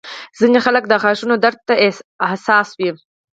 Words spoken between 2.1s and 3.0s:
حساس وي.